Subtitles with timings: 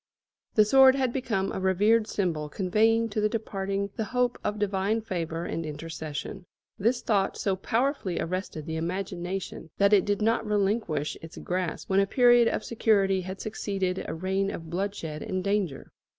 [0.55, 5.01] The sword had become a revered symbol conveying to the departing the hope of divine
[5.01, 6.47] favour and intercession.
[6.79, 11.99] This thought so powerfully arrested the imagination that it did not relinquish its grasp when
[11.99, 15.91] a period of security had succeeded a reign of bloodshed and danger.